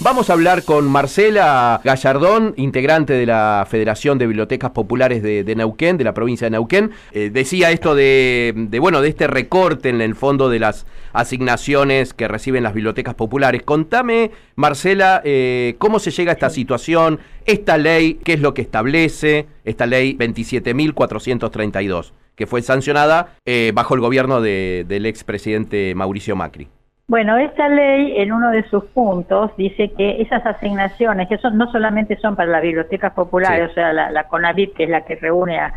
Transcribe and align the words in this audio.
Vamos 0.00 0.30
a 0.30 0.34
hablar 0.34 0.62
con 0.62 0.88
Marcela 0.88 1.80
Gallardón, 1.82 2.54
integrante 2.56 3.14
de 3.14 3.26
la 3.26 3.66
Federación 3.68 4.16
de 4.16 4.28
Bibliotecas 4.28 4.70
Populares 4.70 5.24
de, 5.24 5.54
Neuquén, 5.56 5.96
de 5.96 6.04
la 6.04 6.14
provincia 6.14 6.46
de 6.46 6.52
Neuquén. 6.52 6.92
Eh, 7.10 7.30
decía 7.32 7.72
esto 7.72 7.96
de, 7.96 8.68
bueno, 8.80 9.00
de 9.00 9.08
este 9.08 9.26
recorte 9.26 9.88
en 9.88 10.00
el 10.00 10.14
fondo 10.14 10.50
de 10.50 10.60
las 10.60 10.86
asignaciones 11.12 12.14
que 12.14 12.28
reciben 12.28 12.62
las 12.62 12.74
bibliotecas 12.74 13.16
populares. 13.16 13.64
Contame, 13.64 14.30
Marcela, 14.54 15.20
eh, 15.24 15.74
cómo 15.78 15.98
se 15.98 16.12
llega 16.12 16.30
a 16.30 16.34
esta 16.34 16.50
situación, 16.50 17.18
esta 17.44 17.76
ley, 17.76 18.20
qué 18.22 18.34
es 18.34 18.40
lo 18.40 18.54
que 18.54 18.62
establece, 18.62 19.48
esta 19.64 19.86
ley 19.86 20.16
27.432 20.16 22.12
que 22.36 22.46
fue 22.46 22.62
sancionada 22.62 23.34
eh, 23.46 23.72
bajo 23.74 23.96
el 23.96 24.00
gobierno 24.00 24.40
de, 24.40 24.84
del 24.86 25.06
expresidente 25.06 25.92
Mauricio 25.96 26.36
Macri. 26.36 26.68
Bueno, 27.08 27.38
esta 27.38 27.70
ley 27.70 28.20
en 28.20 28.32
uno 28.32 28.50
de 28.50 28.68
sus 28.68 28.84
puntos 28.84 29.56
dice 29.56 29.90
que 29.96 30.20
esas 30.20 30.44
asignaciones, 30.44 31.26
que 31.26 31.38
son, 31.38 31.56
no 31.56 31.72
solamente 31.72 32.18
son 32.18 32.36
para 32.36 32.50
las 32.50 32.60
bibliotecas 32.60 33.14
populares, 33.14 33.70
o 33.70 33.72
sea, 33.72 33.94
la, 33.94 34.10
la, 34.10 34.28
CONAVIP, 34.28 34.76
que 34.76 34.84
es 34.84 34.90
la 34.90 35.06
que 35.06 35.16
reúne 35.16 35.58
a, 35.58 35.72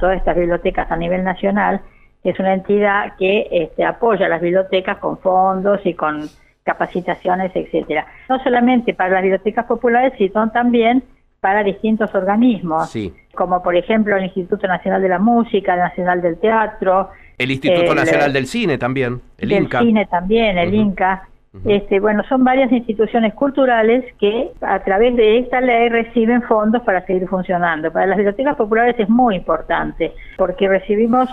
todas 0.00 0.16
estas 0.16 0.36
bibliotecas 0.36 0.90
a 0.90 0.96
nivel 0.96 1.22
nacional, 1.22 1.80
es 2.24 2.36
una 2.40 2.52
entidad 2.52 3.14
que 3.16 3.46
este, 3.52 3.84
apoya 3.84 4.26
a 4.26 4.28
las 4.28 4.40
bibliotecas 4.40 4.98
con 4.98 5.18
fondos 5.18 5.80
y 5.84 5.94
con 5.94 6.28
capacitaciones, 6.64 7.52
etcétera. 7.54 8.04
No 8.28 8.42
solamente 8.42 8.92
para 8.92 9.10
las 9.10 9.22
bibliotecas 9.22 9.66
populares, 9.66 10.14
sino 10.18 10.50
también 10.50 11.04
para 11.38 11.62
distintos 11.62 12.12
organismos, 12.12 12.92
como 13.34 13.62
por 13.62 13.76
ejemplo 13.76 14.16
el 14.16 14.24
Instituto 14.24 14.66
Nacional 14.66 15.00
de 15.00 15.08
la 15.08 15.20
Música, 15.20 15.74
el 15.74 15.80
Nacional 15.80 16.22
del 16.22 16.40
Teatro. 16.40 17.10
El 17.42 17.50
Instituto 17.50 17.94
Nacional 17.94 18.32
del 18.32 18.46
Cine 18.46 18.78
también, 18.78 19.20
el 19.38 19.48
del 19.48 19.68
Cine 19.68 20.06
también, 20.06 20.58
el 20.58 20.74
INCA. 20.74 21.28
Este, 21.66 22.00
bueno, 22.00 22.22
son 22.30 22.44
varias 22.44 22.72
instituciones 22.72 23.34
culturales 23.34 24.06
que 24.18 24.52
a 24.62 24.78
través 24.78 25.14
de 25.16 25.38
esta 25.38 25.60
ley 25.60 25.90
reciben 25.90 26.40
fondos 26.42 26.82
para 26.82 27.04
seguir 27.04 27.28
funcionando. 27.28 27.92
Para 27.92 28.06
las 28.06 28.16
bibliotecas 28.16 28.56
populares 28.56 28.96
es 28.98 29.08
muy 29.10 29.36
importante 29.36 30.12
porque 30.38 30.66
recibimos 30.66 31.28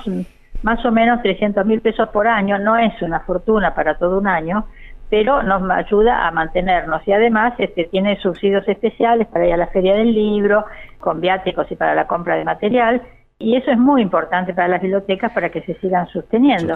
más 0.61 0.83
o 0.85 0.91
menos 0.91 1.21
300 1.21 1.65
mil 1.65 1.79
pesos 1.79 2.09
por 2.09 2.27
año, 2.27 2.59
no 2.59 2.77
es 2.77 3.01
una 3.01 3.21
fortuna 3.21 3.73
para 3.73 3.97
todo 3.97 4.17
un 4.17 4.27
año, 4.27 4.65
pero 5.09 5.41
nos 5.41 5.69
ayuda 5.71 6.27
a 6.27 6.31
mantenernos. 6.31 7.01
Y 7.07 7.13
además 7.13 7.53
este, 7.57 7.85
tiene 7.85 8.19
subsidios 8.19 8.67
especiales 8.67 9.25
para 9.27 9.47
ir 9.47 9.53
a 9.53 9.57
la 9.57 9.67
feria 9.67 9.95
del 9.95 10.13
libro, 10.13 10.65
con 10.99 11.21
viáticos 11.21 11.71
y 11.71 11.75
para 11.77 11.95
la 11.95 12.07
compra 12.07 12.35
de 12.35 12.43
material 12.43 13.01
y 13.39 13.55
eso 13.55 13.71
es 13.71 13.77
muy 13.77 14.01
importante 14.01 14.53
para 14.53 14.67
las 14.67 14.81
bibliotecas 14.81 15.31
para 15.31 15.49
que 15.49 15.61
se 15.61 15.75
sigan 15.75 16.07
sosteniendo. 16.07 16.75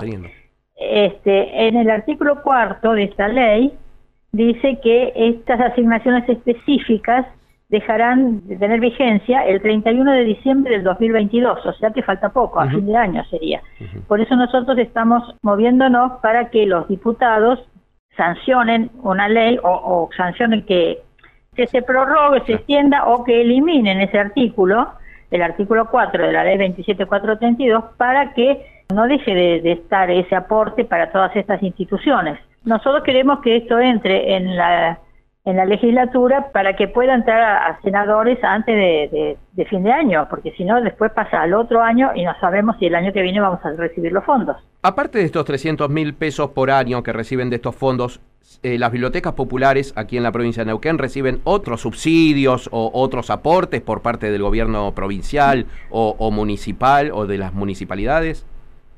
Este, 0.75 1.67
en 1.67 1.77
el 1.77 1.89
artículo 1.89 2.41
cuarto 2.41 2.93
de 2.93 3.03
esta 3.03 3.27
ley 3.27 3.73
dice 4.31 4.79
que 4.81 5.13
estas 5.15 5.59
asignaciones 5.59 6.27
específicas 6.27 7.27
dejarán 7.69 8.47
de 8.47 8.55
tener 8.57 8.79
vigencia 8.79 9.45
el 9.45 9.61
31 9.61 10.11
de 10.11 10.23
diciembre 10.23 10.73
del 10.73 10.83
2022, 10.83 11.65
o 11.65 11.73
sea 11.73 11.91
que 11.91 12.03
falta 12.03 12.29
poco, 12.29 12.59
a 12.59 12.69
fin 12.69 12.85
de 12.85 12.95
año 12.95 13.23
sería. 13.25 13.61
Por 14.07 14.21
eso 14.21 14.35
nosotros 14.35 14.77
estamos 14.77 15.23
moviéndonos 15.41 16.19
para 16.21 16.49
que 16.49 16.65
los 16.65 16.87
diputados 16.87 17.67
sancionen 18.15 18.91
una 19.01 19.27
ley 19.27 19.57
o, 19.63 20.07
sancionen 20.15 20.63
que, 20.65 20.99
se 21.55 21.81
prorrogue, 21.81 22.43
se 22.45 22.53
extienda 22.53 23.05
o 23.05 23.23
que 23.23 23.41
eliminen 23.41 24.01
ese 24.01 24.19
artículo, 24.19 24.91
el 25.33 25.41
artículo 25.41 25.89
4 25.89 26.27
de 26.27 26.31
la 26.31 26.43
ley 26.43 26.57
27432, 26.57 27.83
para 27.97 28.33
que 28.33 28.65
no 28.93 29.07
deje 29.07 29.33
de, 29.33 29.71
estar 29.71 30.11
ese 30.11 30.35
aporte 30.35 30.85
para 30.85 31.11
todas 31.11 31.35
estas 31.35 31.61
instituciones. 31.63 32.39
Nosotros 32.63 33.03
queremos 33.03 33.39
que 33.41 33.57
esto 33.57 33.79
entre 33.79 34.35
en 34.35 34.55
la 34.55 34.99
en 35.45 35.57
la 35.57 35.65
legislatura 35.65 36.53
para 36.53 36.77
que 36.77 36.87
pueda 36.87 37.13
entrar 37.13 37.41
a, 37.41 37.81
senadores 37.81 38.41
antes 38.43 38.73
de, 38.77 39.37
de, 39.51 39.65
fin 39.65 39.83
de 39.83 39.91
año, 39.91 40.25
porque 40.29 40.51
si 40.51 40.63
no, 40.63 40.79
después 40.81 41.11
pasa 41.11 41.41
al 41.41 41.53
otro 41.53 41.81
año 41.81 42.11
y 42.15 42.23
no 42.23 42.33
sabemos 42.39 42.77
si 42.79 42.85
el 42.85 42.95
año 42.95 43.11
que 43.11 43.21
viene 43.21 43.41
vamos 43.41 43.59
a 43.65 43.71
recibir 43.73 44.13
los 44.13 44.23
fondos. 44.23 44.55
Aparte 44.83 45.17
de 45.17 45.25
estos 45.25 45.43
300 45.43 45.89
mil 45.89 46.13
pesos 46.13 46.51
por 46.51 46.71
año 46.71 47.03
que 47.03 47.11
reciben 47.11 47.49
de 47.49 47.57
estos 47.57 47.75
fondos, 47.75 48.21
eh, 48.63 48.77
las 48.77 48.91
bibliotecas 48.91 49.33
populares 49.33 49.93
aquí 49.97 50.15
en 50.15 50.23
la 50.23 50.31
provincia 50.31 50.63
de 50.63 50.67
Neuquén 50.67 50.97
reciben 50.97 51.39
otros 51.43 51.81
subsidios 51.81 52.69
o 52.71 52.91
otros 52.93 53.29
aportes 53.29 53.81
por 53.81 54.01
parte 54.01 54.31
del 54.31 54.41
gobierno 54.41 54.93
provincial 54.93 55.65
o, 55.89 56.31
municipal 56.31 57.11
o 57.13 57.25
de 57.25 57.37
las 57.37 57.53
municipalidades. 57.53 58.45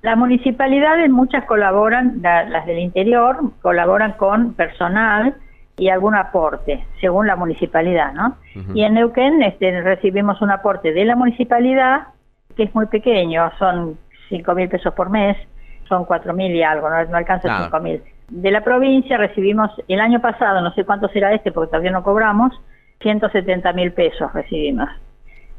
Las 0.04 0.18
municipalidades, 0.18 1.10
muchas 1.10 1.46
colaboran, 1.46 2.22
las 2.22 2.66
del 2.68 2.78
interior, 2.78 3.40
colaboran 3.64 4.14
con 4.14 4.54
personal 4.54 5.36
y 5.78 5.90
algún 5.90 6.14
aporte, 6.16 6.86
según 7.02 7.26
la 7.26 7.36
municipalidad, 7.36 8.14
¿no? 8.14 8.38
Y 8.76 8.84
en 8.84 8.94
Neuquén 8.94 9.42
este, 9.42 9.82
recibimos 9.82 10.42
un 10.44 10.52
aporte 10.52 10.94
de 10.94 11.06
la 11.06 11.16
municipalidad, 11.16 12.10
que 12.56 12.64
es 12.64 12.76
muy 12.76 12.86
pequeño, 12.86 13.52
son 13.58 13.98
cinco 14.30 14.54
mil 14.54 14.70
pesos 14.70 14.94
por 14.94 15.10
mes, 15.10 15.38
son 15.90 16.06
cuatro 16.06 16.34
mil 16.34 16.54
y 16.56 16.62
algo, 16.62 16.88
no, 16.88 17.04
no 17.06 17.18
alcanza 17.18 17.64
cinco 17.64 17.80
mil. 17.80 18.02
De 18.30 18.52
la 18.52 18.64
provincia 18.64 19.18
recibimos 19.18 19.70
el 19.88 20.00
año 20.00 20.22
pasado, 20.22 20.62
no 20.62 20.74
sé 20.74 20.84
cuánto 20.84 21.08
será 21.10 21.34
este 21.34 21.52
porque 21.52 21.70
todavía 21.72 21.92
no 21.92 22.04
cobramos, 22.04 22.54
170 23.02 23.74
mil 23.74 23.92
pesos 23.92 24.34
recibimos. 24.34 24.90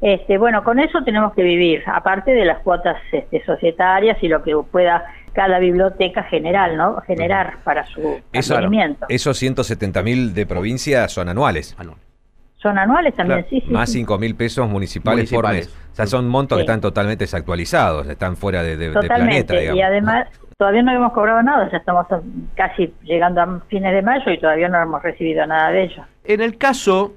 Este, 0.00 0.37
bueno, 0.37 0.62
con 0.62 0.78
eso 0.78 1.03
tenemos 1.04 1.32
que 1.32 1.43
vivir, 1.43 1.82
aparte 1.87 2.32
de 2.32 2.44
las 2.44 2.59
cuotas 2.59 2.97
este, 3.12 3.43
societarias 3.44 4.19
y 4.22 4.28
lo 4.28 4.43
que 4.43 4.54
pueda 4.71 5.04
cada 5.32 5.59
biblioteca 5.59 6.22
general, 6.25 6.77
¿no? 6.77 7.00
Generar 7.03 7.59
para 7.62 7.87
su 7.87 8.21
mantenimiento. 8.32 9.06
Esos 9.09 9.37
170 9.38 10.03
mil 10.03 10.34
de 10.34 10.47
provincia 10.47 11.09
son 11.09 11.28
anuales. 11.28 11.77
Son 12.56 12.78
anuales 12.78 13.15
también, 13.15 13.47
sí, 13.48 13.60
sí. 13.60 13.71
Más 13.71 13.91
5 13.91 14.19
mil 14.19 14.34
pesos 14.34 14.69
municipales, 14.69 15.31
por 15.31 15.48
mes. 15.48 15.69
O 15.93 15.94
sea, 15.94 16.06
son 16.06 16.28
montos 16.28 16.56
que 16.56 16.62
están 16.62 16.81
totalmente 16.81 17.25
desactualizados, 17.25 18.09
están 18.09 18.37
fuera 18.37 18.62
de, 18.62 18.77
de, 18.77 18.91
planeta, 18.91 19.54
digamos. 19.54 19.78
Y 19.78 19.83
además, 19.83 20.28
todavía 20.56 20.83
no 20.83 20.93
hemos 20.93 21.12
cobrado 21.12 21.43
nada, 21.43 21.71
ya 21.71 21.78
estamos 21.78 22.06
casi 22.55 22.94
llegando 23.03 23.41
a 23.41 23.61
fines 23.69 23.93
de 23.93 24.03
mayo 24.03 24.31
y 24.31 24.39
todavía 24.39 24.69
no 24.69 24.81
hemos 24.81 25.03
recibido 25.03 25.47
nada 25.47 25.71
de 25.71 25.84
ello. 25.84 26.05
En 26.25 26.41
el 26.41 26.56
caso 26.56 27.15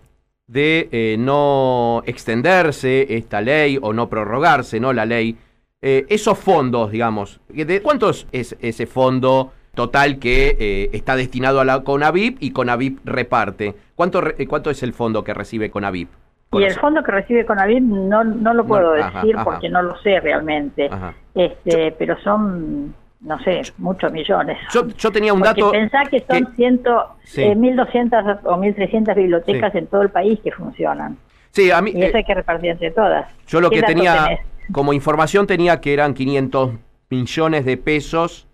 de 0.47 0.89
eh, 0.91 1.15
no 1.19 2.01
extenderse 2.05 3.15
esta 3.15 3.41
ley 3.41 3.77
o 3.81 3.93
no 3.93 4.09
prorrogarse, 4.09 4.79
¿no? 4.79 4.93
La 4.93 5.05
ley 5.05 5.37
eh, 5.81 6.05
esos 6.09 6.37
fondos, 6.37 6.91
digamos, 6.91 7.39
¿de 7.47 7.81
cuántos 7.81 8.27
es 8.33 8.57
ese 8.59 8.85
fondo 8.85 9.53
total 9.73 10.19
que 10.19 10.57
eh, 10.59 10.89
está 10.91 11.15
destinado 11.15 11.61
a 11.61 11.65
la 11.65 11.83
CONAVIP 11.83 12.37
y 12.41 12.51
CONAVIP 12.51 12.99
reparte? 13.05 13.75
¿Cuánto, 13.95 14.21
eh, 14.37 14.45
cuánto 14.47 14.71
es 14.71 14.83
el 14.83 14.93
fondo 14.93 15.23
que 15.23 15.33
recibe 15.33 15.69
CONAVIP? 15.69 16.09
Y 16.51 16.63
el 16.63 16.73
fondo 16.79 17.01
que 17.03 17.11
recibe 17.11 17.45
CONAVIP 17.45 17.83
no, 17.83 18.23
no 18.25 18.53
lo 18.53 18.65
puedo 18.65 18.91
decir 18.91 19.37
porque 19.43 19.69
no 19.69 19.81
lo 19.83 19.95
sé 19.99 20.19
realmente, 20.19 20.89
este, 21.33 21.95
pero 21.97 22.19
son 22.21 22.93
no 23.21 23.39
sé, 23.43 23.61
muchos 23.77 24.11
millones. 24.11 24.57
Yo, 24.73 24.87
yo 24.87 25.11
tenía 25.11 25.33
un 25.33 25.41
dato... 25.41 25.71
Pensá 25.71 26.03
que 26.09 26.21
son 26.21 26.53
ciento, 26.55 27.15
1.200 27.35 28.39
o 28.43 28.57
1.300 28.57 29.15
bibliotecas 29.15 29.75
en 29.75 29.87
todo 29.87 30.01
el 30.03 30.09
país 30.09 30.39
que 30.41 30.51
funcionan. 30.51 31.17
Sí, 31.51 31.71
a 31.71 31.81
mí... 31.81 31.91
Y 31.93 32.03
eso 32.03 32.17
hay 32.17 32.23
que 32.23 32.33
repartir 32.33 32.71
entre 32.71 32.91
todas. 32.91 33.27
Yo 33.47 33.59
lo 33.59 33.69
que 33.69 33.81
tenía 33.81 34.39
como 34.71 34.93
información 34.93 35.47
tenía 35.47 35.81
que 35.81 35.93
eran 35.93 36.13
500 36.13 36.71
millones 37.09 37.65
de 37.65 37.77
pesos 37.77 38.47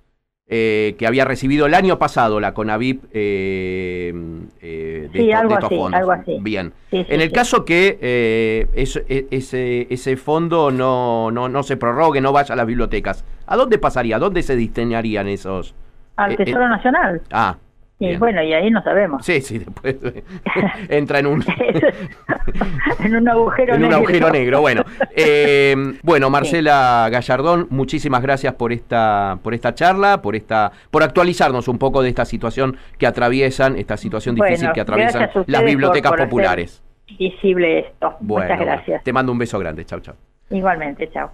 eh, 0.48 0.96
que 0.98 1.08
había 1.08 1.26
recibido 1.26 1.66
el 1.66 1.74
año 1.74 1.98
pasado 2.00 2.40
la 2.40 2.54
CONAVIP 2.54 3.04
eh, 3.12 4.14
eh, 4.62 4.85
de, 5.08 5.20
sí, 5.20 5.32
algo 5.32 5.56
así, 5.56 5.80
Algo 5.94 6.12
así. 6.12 6.38
Bien. 6.42 6.74
en 6.92 7.22
el 7.22 7.32
caso 7.32 7.66
que 7.66 7.98
e, 8.02 8.68
ese, 8.74 9.88
ese 9.90 10.18
fondo 10.18 10.72
no, 10.72 11.32
no, 11.32 11.50
no 11.50 11.64
se 11.64 11.78
prorrogue, 11.78 12.22
no 12.22 12.32
vaya 12.32 12.54
a 12.54 12.56
las 12.56 12.66
bibliotecas, 12.66 13.26
¿a 13.48 13.56
dónde 13.56 13.78
pasaría? 13.78 14.18
¿A 14.18 14.20
dónde 14.20 14.44
se 14.44 14.56
destinarían 14.56 15.28
esos? 15.28 15.76
Al 16.16 16.36
Tesoro 16.36 16.68
Nacional. 16.70 17.22
Ah, 17.32 17.58
y 17.98 18.18
bueno, 18.18 18.44
y 18.44 18.54
ahí 18.54 18.70
no 18.70 18.84
sabemos. 18.84 19.26
Sí, 19.26 19.42
sí, 19.42 19.60
después 19.60 19.96
entra 20.90 21.20
en 21.20 21.28
un... 21.28 21.44
en 23.04 23.16
un 23.16 23.30
agujero 23.30 23.76
en 23.76 23.82
negro. 23.82 23.98
un 23.98 24.04
agujero 24.04 24.30
negro, 24.32 24.62
bueno. 24.62 24.84
Eh, 25.16 25.76
bueno, 26.04 26.30
Marcela 26.30 27.08
Gallardón, 27.10 27.68
muchísimas 27.70 28.22
gracias 28.22 28.54
por 28.56 28.74
esta, 28.74 29.40
por 29.42 29.54
esta 29.54 29.74
charla, 29.74 30.22
por 30.22 30.36
esta, 30.36 30.72
por 30.92 31.04
actualizarnos 31.04 31.68
un 31.68 31.78
poco 31.78 32.02
de 32.02 32.10
esta 32.10 32.26
situación 32.26 32.78
que 32.98 33.08
atraviesan, 33.08 33.78
esta 33.78 33.96
situación 33.98 34.36
difícil 34.36 34.72
que 34.74 34.82
atraviesan 34.82 35.30
las 35.48 35.64
bibliotecas 35.64 36.14
populares. 36.14 36.84
visible 37.18 37.80
esto. 37.80 38.16
Muchas 38.20 38.60
gracias. 38.60 39.04
te 39.04 39.14
mando 39.14 39.32
un 39.32 39.38
beso 39.38 39.58
grande. 39.58 39.86
Chau, 39.86 40.02
chau. 40.02 40.16
Igualmente, 40.50 41.10
chau. 41.12 41.30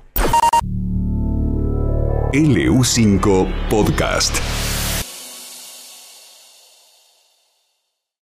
LU5 2.33 3.47
Podcast. 3.69 4.70